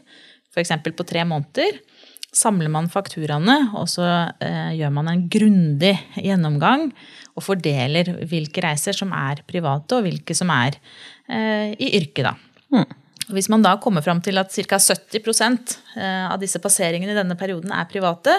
f.eks. 0.49 0.71
på 0.81 1.05
tre 1.05 1.21
måneder. 1.29 1.75
Samler 2.31 2.71
man 2.71 2.87
fakturaene, 2.87 3.73
og 3.75 3.89
så 3.91 4.05
gjør 4.39 4.93
man 4.95 5.09
en 5.11 5.25
grundig 5.27 5.97
gjennomgang 6.15 6.85
og 7.35 7.43
fordeler 7.43 8.13
hvilke 8.29 8.63
reiser 8.63 8.95
som 8.95 9.11
er 9.11 9.41
private, 9.47 9.97
og 9.97 10.05
hvilke 10.07 10.35
som 10.37 10.53
er 10.55 10.77
Eh, 11.31 11.71
i 11.79 11.97
yrket, 11.97 12.25
da. 12.25 12.35
Mm. 12.75 12.97
Hvis 13.31 13.47
man 13.49 13.63
da 13.63 13.77
kommer 13.79 14.03
fram 14.03 14.19
til 14.23 14.39
at 14.41 14.51
ca. 14.51 14.79
70 14.81 15.77
eh, 15.95 16.25
av 16.27 16.39
disse 16.41 16.59
passeringene 16.59 17.13
i 17.13 17.15
denne 17.15 17.37
perioden 17.39 17.71
er 17.71 17.87
private, 17.87 18.33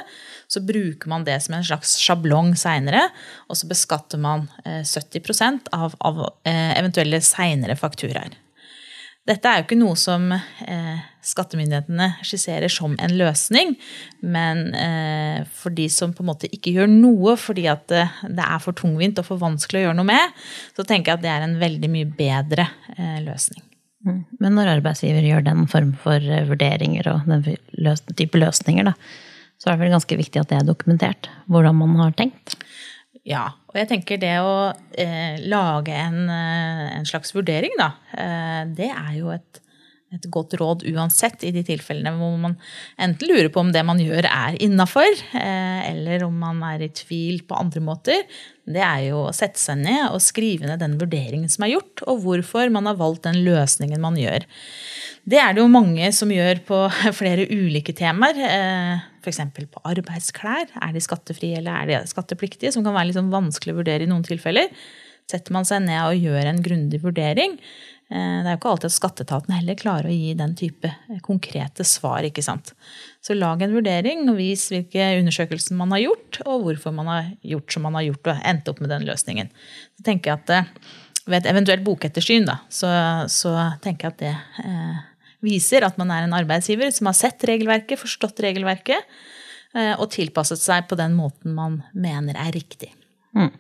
så 0.51 0.61
bruker 0.61 1.09
man 1.09 1.25
det 1.25 1.39
som 1.41 1.57
en 1.57 1.65
slags 1.65 1.95
sjablong 2.03 2.53
seinere, 2.59 3.07
og 3.49 3.57
så 3.57 3.71
beskatter 3.71 4.21
man 4.21 4.49
70 4.67 5.33
eh, 5.33 5.63
av, 5.79 5.97
av 6.05 6.23
eventuelle 6.45 7.23
seinere 7.25 7.79
fakturaer. 7.81 8.37
Dette 9.29 9.47
er 9.47 9.61
jo 9.61 9.67
ikke 9.69 9.79
noe 9.79 9.95
som 9.99 10.25
eh, 10.35 11.03
skattemyndighetene 11.23 12.09
skisserer 12.27 12.73
som 12.73 12.97
en 12.99 13.13
løsning, 13.15 13.77
men 14.27 14.63
eh, 14.75 15.45
for 15.47 15.75
de 15.75 15.87
som 15.95 16.11
på 16.11 16.25
en 16.25 16.31
måte 16.33 16.51
ikke 16.51 16.73
gjør 16.75 16.91
noe 16.91 17.37
fordi 17.39 17.69
at 17.71 17.85
det, 17.93 18.03
det, 18.27 18.43
er 18.43 18.63
for 18.65 18.75
tungvint 18.79 19.21
og 19.23 19.29
for 19.29 19.43
vanskelig 19.43 19.79
å 19.79 19.85
gjøre 19.87 19.99
noe 20.01 20.11
med, 20.11 20.41
så 20.75 20.83
tenker 20.83 21.13
jeg 21.13 21.21
at 21.21 21.27
det 21.27 21.31
er 21.37 21.47
en 21.47 21.61
veldig 21.61 21.93
mye 21.93 22.11
bedre 22.19 22.67
eh, 22.97 23.21
løsning. 23.23 23.63
Mm. 24.03 24.19
Men 24.43 24.59
når 24.59 24.73
arbeidsgiver 24.79 25.29
gjør 25.29 25.47
den 25.47 25.69
form 25.71 25.95
for 26.03 26.19
eh, 26.19 26.49
vurderinger 26.49 27.13
og 27.13 27.31
den 27.31 27.47
type 28.19 28.43
løsninger, 28.43 28.91
da, 28.91 28.97
så 29.63 29.71
er 29.71 29.77
det 29.77 29.85
vel 29.85 29.95
ganske 29.95 30.19
viktig 30.19 30.43
at 30.43 30.51
det 30.51 30.59
er 30.59 30.67
dokumentert 30.67 31.31
hvordan 31.47 31.79
man 31.79 31.95
har 32.03 32.19
tenkt? 32.19 32.57
Ja, 33.23 33.45
og 33.71 33.77
jeg 33.79 33.87
tenker 33.91 34.19
det 34.19 34.35
å 34.43 34.73
eh, 34.99 35.39
lage 35.47 35.95
en, 35.95 36.25
eh, 36.27 36.87
en, 36.99 37.05
slags 37.07 37.31
vurdering, 37.37 37.75
da, 37.79 37.93
eh, 38.19 38.63
det 38.75 38.89
er 38.91 39.13
jo 39.15 39.29
et, 39.31 39.61
et, 40.11 40.27
godt 40.27 40.57
råd 40.59 40.83
uansett 40.91 41.45
i 41.47 41.53
de 41.55 41.63
tilfellene 41.69 42.17
hvor 42.19 42.35
man 42.43 42.57
enten 42.99 43.31
lurer 43.31 43.47
på 43.55 43.63
om 43.63 43.71
det 43.73 43.85
man 43.87 44.03
gjør 44.03 44.27
er 44.27 44.59
innafor, 44.67 45.07
eh, 45.39 45.85
eller 45.93 46.27
om 46.27 46.35
man 46.43 46.65
er 46.67 46.83
i 46.83 46.91
tvil 46.91 47.45
på 47.47 47.61
andre 47.63 47.85
måter. 47.87 48.27
Det 48.67 48.83
er 48.83 49.07
jo 49.13 49.23
å 49.29 49.37
sette 49.37 49.63
seg 49.63 49.79
ned 49.85 50.09
og 50.09 50.19
skrive 50.23 50.67
ned 50.67 50.83
den 50.83 50.99
vurderingen 50.99 51.53
som 51.53 51.69
er 51.69 51.77
gjort, 51.77 52.03
og 52.11 52.27
hvorfor 52.27 52.75
man 52.75 52.91
har 52.91 52.99
valgt 52.99 53.23
den 53.31 53.39
løsningen 53.47 54.03
man 54.03 54.19
gjør. 54.19 54.51
Det 55.23 55.39
er 55.39 55.55
det 55.55 55.63
jo 55.63 55.71
mange 55.71 56.11
som 56.11 56.35
gjør 56.35 56.67
på 56.67 56.85
flere 57.23 57.47
ulike 57.55 57.95
temaer. 57.95 59.12
Eh, 59.23 59.31
F.eks. 59.31 59.71
på 59.71 59.83
arbeidsklær. 59.89 60.75
Er 60.83 60.93
de 60.93 61.01
skattefrie 61.03 61.59
eller 61.59 61.73
er 61.73 62.05
de 62.05 62.11
skattepliktige? 62.11 62.73
Som 62.73 62.85
kan 62.85 62.97
være 62.97 63.15
sånn 63.17 63.33
vanskelig 63.33 63.75
å 63.75 63.81
vurdere 63.83 64.05
i 64.05 64.11
noen 64.11 64.25
tilfeller. 64.27 64.71
Setter 65.31 65.55
man 65.55 65.65
seg 65.65 65.85
ned 65.85 66.03
og 66.03 66.19
gjør 66.19 66.51
en 66.51 66.63
grundig 66.63 67.01
vurdering. 67.03 67.57
Eh, 68.13 68.39
det 68.43 68.49
er 68.49 68.57
jo 68.57 68.59
ikke 68.59 68.73
alltid 68.73 68.91
at 68.91 68.97
skatteetaten 68.97 69.55
heller 69.55 69.79
klarer 69.79 70.11
å 70.11 70.17
gi 70.17 70.35
den 70.39 70.57
type 70.59 70.91
eh, 70.91 71.21
konkrete 71.25 71.87
svar. 71.87 72.27
ikke 72.27 72.45
sant? 72.45 72.75
Så 73.23 73.37
lag 73.39 73.63
en 73.63 73.77
vurdering 73.77 74.27
og 74.29 74.41
vis 74.41 74.69
hvilke 74.73 75.13
undersøkelser 75.21 75.79
man 75.79 75.95
har 75.95 76.05
gjort, 76.09 76.43
og 76.45 76.67
hvorfor 76.67 76.97
man 76.97 77.13
har 77.13 77.31
gjort 77.55 77.73
som 77.73 77.87
man 77.87 77.97
har 78.01 78.11
gjort 78.11 78.35
og 78.35 78.45
endt 78.53 78.69
opp 78.69 78.83
med 78.83 78.93
den 78.93 79.07
løsningen. 79.09 79.55
Så 79.97 80.11
tenker 80.11 80.35
jeg 80.35 80.43
at 80.43 80.75
Ved 81.23 81.37
et 81.37 81.53
eventuelt 81.53 81.85
bokettersyn 81.87 82.49
da, 82.49 82.57
så, 82.67 82.89
så 83.31 83.53
tenker 83.79 84.09
jeg 84.09 84.15
at 84.17 84.23
det 84.25 84.65
eh, 84.65 84.97
viser 85.43 85.87
at 85.87 85.99
man 86.01 86.13
er 86.15 86.27
en 86.27 86.35
arbeidsgiver 86.37 86.93
som 86.95 87.11
har 87.11 87.17
sett 87.19 87.45
regelverket, 87.49 88.01
forstått 88.01 88.43
regelverket, 88.45 89.09
eh, 89.77 89.95
og 89.97 90.11
tilpasset 90.15 90.63
seg 90.63 90.87
på 90.91 90.99
den 90.99 91.17
måten 91.19 91.57
man 91.57 91.81
mener 91.93 92.39
er 92.39 92.53
riktig. 92.55 92.93
Mm. 93.37 93.51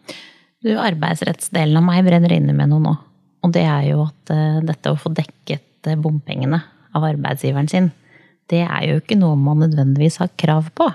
Du, 0.62 0.70
Arbeidsrettsdelen 0.78 1.80
av 1.80 1.86
meg 1.86 2.04
brenner 2.06 2.36
inne 2.36 2.54
med 2.54 2.70
noe 2.70 2.84
nå. 2.84 2.94
Og 3.42 3.54
det 3.54 3.64
er 3.66 3.88
jo 3.88 4.04
at 4.04 4.30
uh, 4.30 4.60
dette 4.62 4.92
å 4.92 4.98
få 5.00 5.10
dekket 5.10 5.88
uh, 5.90 5.98
bompengene 5.98 6.60
av 6.94 7.06
arbeidsgiveren 7.08 7.70
sin, 7.70 7.88
det 8.52 8.60
er 8.62 8.84
jo 8.86 9.00
ikke 9.00 9.18
noe 9.18 9.34
man 9.40 9.64
nødvendigvis 9.64 10.20
har 10.22 10.30
krav 10.38 10.68
på. 10.78 10.86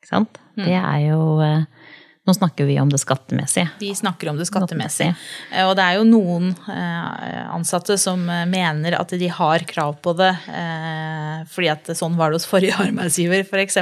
Ikke 0.00 0.10
sant? 0.10 0.40
Mm. 0.58 0.64
Det 0.64 0.74
er 0.80 1.04
jo 1.04 1.20
nå 2.28 2.34
snakker 2.36 2.66
vi 2.68 2.76
om 2.80 2.90
det 2.92 3.00
skattemessige. 3.00 3.70
Vi 3.80 3.94
snakker 3.94 4.28
om 4.28 4.36
det 4.36 4.46
skattemessige. 4.48 5.14
Eh, 5.52 5.64
og 5.64 5.74
det 5.78 5.84
er 5.86 5.96
jo 5.96 6.04
noen 6.04 6.50
eh, 6.68 7.38
ansatte 7.54 7.96
som 8.00 8.26
eh, 8.28 8.44
mener 8.48 8.98
at 8.98 9.14
de 9.16 9.30
har 9.32 9.64
krav 9.68 9.96
på 10.04 10.12
det 10.18 10.34
fordi 11.48 11.68
at 11.70 11.86
sånn 11.96 12.16
var 12.18 12.32
det 12.32 12.40
hos 12.40 12.46
forrige 12.48 12.76
arbeidsgiver, 12.84 13.44
f.eks. 13.46 13.78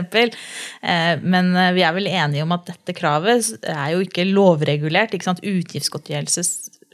Men 1.24 1.48
vi 1.74 1.82
er 1.86 1.94
vel 1.96 2.08
enige 2.10 2.44
om 2.44 2.52
at 2.54 2.66
dette 2.68 2.94
kravet 2.96 3.48
er 3.72 3.94
jo 3.94 4.04
ikke 4.04 4.26
lovregulert. 4.28 5.14
ikke 5.16 5.26
sant? 5.26 5.40
Utgiftsgodtgjørelse 5.40 6.44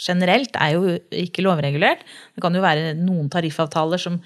generelt 0.00 0.56
er 0.56 0.76
jo 0.76 0.96
ikke 1.10 1.44
lovregulert. 1.44 2.06
Det 2.36 2.44
kan 2.44 2.54
jo 2.54 2.62
være 2.64 2.94
noen 2.98 3.28
tariffavtaler 3.32 4.00
som 4.00 4.20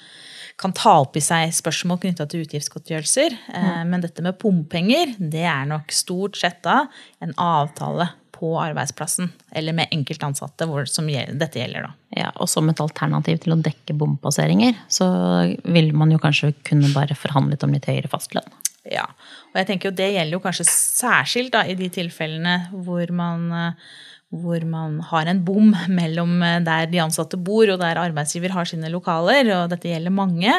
kan 0.60 0.72
ta 0.76 0.94
opp 1.02 1.16
i 1.18 1.22
seg 1.24 1.52
spørsmål 1.52 2.00
knytta 2.00 2.26
til 2.30 2.46
utgiftsgodtgjørelser. 2.46 3.34
Mm. 3.52 3.90
Men 3.92 4.04
dette 4.04 4.24
med 4.24 4.38
bompenger, 4.40 5.12
det 5.18 5.44
er 5.44 5.66
nok 5.68 5.92
stort 5.92 6.38
sett 6.40 6.62
da 6.64 6.86
en 7.24 7.34
avtale 7.36 8.08
på 8.36 8.52
arbeidsplassen, 8.60 9.30
eller 9.56 9.72
med 9.76 9.92
enkeltansatte 9.94 10.66
hvor 10.68 10.88
som 10.90 11.08
dette 11.08 11.60
gjelder. 11.60 11.88
da. 11.88 11.92
Ja, 12.20 12.32
Og 12.36 12.48
som 12.52 12.68
et 12.68 12.80
alternativ 12.82 13.40
til 13.44 13.54
å 13.54 13.60
dekke 13.60 13.96
bompasseringer, 13.96 14.76
så 14.92 15.06
vil 15.64 15.92
man 15.96 16.12
jo 16.12 16.20
kanskje 16.20 16.52
kunne 16.66 16.92
bare 16.92 17.16
forhandlet 17.16 17.64
om 17.64 17.72
litt 17.72 17.88
høyere 17.88 18.12
fastlønn. 18.12 18.48
Ja, 18.86 19.06
og 19.50 19.56
jeg 19.58 19.66
tenker 19.70 19.90
jo 19.90 19.96
det 19.98 20.12
gjelder 20.14 20.36
jo 20.36 20.42
kanskje 20.44 20.68
særskilt 20.70 21.54
da 21.56 21.64
i 21.66 21.74
de 21.78 21.88
tilfellene 21.90 22.58
hvor 22.86 23.10
man 23.16 23.48
uh, 23.50 23.88
hvor 24.42 24.62
man 24.68 24.98
har 25.10 25.28
en 25.30 25.42
bom 25.44 25.72
mellom 25.88 26.36
eh, 26.44 26.60
der 26.66 26.90
de 26.90 27.00
ansatte 27.02 27.38
bor 27.40 27.68
og 27.72 27.80
der 27.82 28.00
arbeidsgiver 28.00 28.54
har 28.54 28.68
sine 28.68 28.90
lokaler, 28.92 29.48
og 29.56 29.72
dette 29.72 29.90
gjelder 29.90 30.14
mange. 30.14 30.52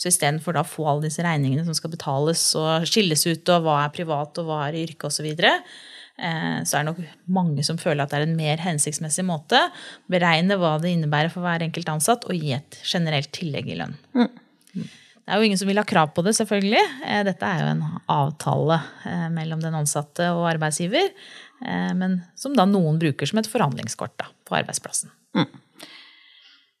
Så 0.00 0.10
istedenfor 0.10 0.58
å 0.58 0.66
få 0.66 0.86
alle 0.90 1.06
disse 1.06 1.22
regningene 1.24 1.64
som 1.66 1.76
skal 1.78 1.92
betales 1.92 2.42
og 2.58 2.86
skilles 2.88 3.22
ut, 3.28 3.54
og 3.54 3.66
hva 3.66 3.80
er 3.84 3.94
privat 3.94 4.40
og 4.42 4.48
hva 4.48 4.64
er 4.66 4.80
yrke 4.82 5.08
osv., 5.08 5.20
så, 5.22 5.26
videre, 5.26 5.52
eh, 6.18 6.62
så 6.66 6.78
er 6.78 6.82
det 6.82 6.88
nok 6.90 7.02
mange 7.38 7.66
som 7.66 7.78
føler 7.78 8.02
at 8.02 8.10
det 8.10 8.18
er 8.18 8.26
en 8.26 8.38
mer 8.38 8.62
hensiktsmessig 8.64 9.24
måte. 9.28 9.60
å 9.68 10.12
Beregne 10.12 10.58
hva 10.58 10.74
det 10.82 10.96
innebærer 10.96 11.30
for 11.30 11.46
hver 11.46 11.62
enkelt 11.68 11.92
ansatt, 11.92 12.26
og 12.26 12.34
gi 12.34 12.56
et 12.56 12.80
generelt 12.82 13.30
tillegg 13.36 13.70
i 13.70 13.78
lønn. 13.78 13.94
Mm. 14.18 14.32
Det 15.22 15.30
er 15.30 15.38
jo 15.38 15.46
ingen 15.46 15.60
som 15.60 15.68
vil 15.70 15.78
ha 15.78 15.86
krav 15.86 16.10
på 16.16 16.24
det, 16.26 16.34
selvfølgelig. 16.34 16.82
Eh, 17.06 17.22
dette 17.28 17.46
er 17.46 17.62
jo 17.62 17.70
en 17.76 17.84
avtale 18.10 18.80
mellom 19.30 19.62
den 19.62 19.78
ansatte 19.78 20.32
og 20.34 20.48
arbeidsgiver, 20.50 21.12
men 21.62 22.20
som 22.38 22.56
da 22.58 22.66
noen 22.68 22.98
bruker 23.02 23.28
som 23.28 23.38
et 23.40 23.50
forhandlingskort 23.50 24.16
da, 24.20 24.30
på 24.48 24.56
arbeidsplassen. 24.58 25.12
Mm. 25.38 25.48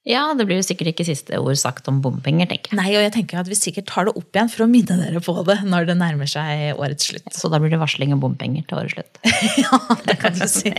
Ja, 0.02 0.24
det 0.34 0.48
blir 0.48 0.58
jo 0.58 0.64
sikkert 0.66 0.88
ikke 0.90 1.04
siste 1.06 1.38
ord 1.38 1.54
sagt 1.60 1.86
om 1.86 2.00
bompenger, 2.02 2.48
tenker 2.50 2.72
jeg. 2.72 2.78
Nei, 2.80 2.88
og 2.96 3.04
jeg 3.04 3.12
tenker 3.14 3.38
at 3.38 3.46
vi 3.46 3.54
sikkert 3.54 3.86
tar 3.86 4.08
det 4.08 4.16
opp 4.18 4.34
igjen 4.34 4.50
for 4.50 4.64
å 4.64 4.70
minne 4.70 4.96
dere 4.98 5.22
på 5.22 5.34
det 5.46 5.60
når 5.62 5.86
det 5.92 5.94
nærmer 6.00 6.30
seg 6.30 6.72
årets 6.74 7.06
slutt. 7.12 7.28
Så 7.36 7.50
da 7.52 7.60
blir 7.62 7.70
det 7.70 7.78
varsling 7.78 8.10
om 8.14 8.22
bompenger 8.24 8.66
til 8.66 8.80
årets 8.80 8.96
slutt? 8.96 9.20
ja, 9.62 9.78
det 10.08 10.16
kan 10.18 10.34
du 10.34 10.42
si. 10.50 10.74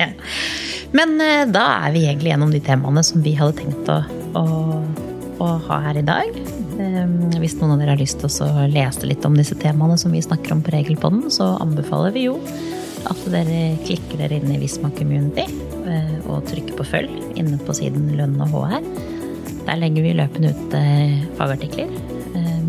Men 0.92 1.16
uh, 1.24 1.46
da 1.48 1.64
er 1.86 1.96
vi 1.96 2.04
egentlig 2.10 2.34
gjennom 2.34 2.52
de 2.52 2.60
temaene 2.68 3.06
som 3.08 3.24
vi 3.24 3.38
hadde 3.40 3.56
tenkt 3.62 3.94
å, 3.94 4.02
å, 4.36 4.46
å 5.40 5.50
ha 5.70 5.80
her 5.88 6.04
i 6.04 6.06
dag. 6.12 6.44
Um, 6.76 7.16
hvis 7.40 7.56
noen 7.62 7.78
av 7.78 7.80
dere 7.80 7.96
har 7.96 8.04
lyst 8.04 8.20
til 8.20 8.28
å 8.44 8.68
lese 8.76 9.08
litt 9.08 9.24
om 9.24 9.40
disse 9.40 9.56
temaene 9.56 9.96
som 10.02 10.12
vi 10.12 10.26
snakker 10.26 10.52
om 10.52 10.68
på 10.68 10.76
Regelpodden, 10.76 11.30
så 11.32 11.54
anbefaler 11.64 12.12
vi 12.12 12.28
jo 12.28 12.42
at 13.10 13.26
dere 13.34 13.62
klikker 13.84 14.22
dere 14.22 14.40
inn 14.40 14.54
i 14.54 14.60
Visma 14.62 14.92
Community 14.98 15.48
uh, 15.88 16.16
og 16.32 16.48
trykker 16.50 16.78
på 16.78 16.88
følg 16.88 17.40
inne 17.40 17.60
på 17.64 17.76
siden 17.78 18.14
Lønn 18.18 18.40
og 18.44 18.54
HR. 18.54 18.86
Der 19.64 19.80
legger 19.80 20.04
vi 20.06 20.16
løpende 20.18 20.52
ut 20.52 20.74
eh, 20.76 21.22
fagartikler, 21.38 21.92
eh, 22.36 22.64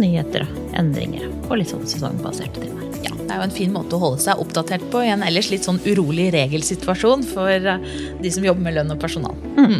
nyheter 0.00 0.46
og 0.46 0.78
endringer 0.78 1.28
og 1.46 1.60
litt 1.60 1.70
sånn 1.70 1.86
sesongbaserte 1.86 2.64
temaer. 2.64 2.88
Ja, 3.06 3.12
det 3.14 3.28
er 3.28 3.38
jo 3.38 3.46
en 3.46 3.54
fin 3.54 3.72
måte 3.74 3.96
å 3.96 4.02
holde 4.02 4.22
seg 4.22 4.40
oppdatert 4.42 4.84
på 4.92 5.04
i 5.06 5.12
en 5.12 5.22
ellers 5.26 5.52
litt 5.52 5.66
sånn 5.66 5.80
urolig 5.86 6.28
regelsituasjon 6.34 7.22
for 7.30 7.70
eh, 7.74 7.86
de 8.20 8.34
som 8.34 8.46
jobber 8.46 8.66
med 8.66 8.78
lønn 8.78 8.94
og 8.96 9.00
personal. 9.02 9.38
Mm. 9.56 9.78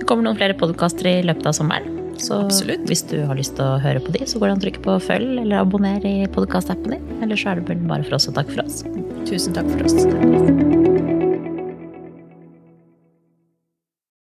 Det 0.00 0.08
kommer 0.08 0.26
noen 0.26 0.40
flere 0.40 0.56
podkaster 0.58 1.10
i 1.12 1.20
løpet 1.28 1.52
av 1.52 1.58
sommeren. 1.60 1.92
Så 2.16 2.38
Absolutt. 2.46 2.86
hvis 2.88 3.04
du 3.10 3.18
har 3.28 3.36
lyst 3.36 3.58
til 3.58 3.66
å 3.66 3.80
høre 3.82 4.00
på 4.00 4.14
de, 4.14 4.24
så 4.24 4.40
går 4.40 4.48
det 4.48 4.54
an 4.54 4.62
å 4.62 4.64
trykke 4.64 4.84
på 4.86 5.00
følg 5.04 5.42
eller 5.42 5.60
abonner 5.60 6.08
i 6.08 6.16
podkastappen 6.32 6.96
din. 6.96 7.10
Eller 7.20 7.36
så 7.36 7.52
er 7.52 7.60
det 7.60 7.76
bare 7.84 8.06
for 8.06 8.16
oss 8.16 8.30
og 8.32 8.38
takk 8.40 8.48
for 8.54 8.64
oss. 8.64 8.80
Tusen 9.26 9.52
takk 9.52 9.66
for 9.70 9.84
oss. 9.84 10.65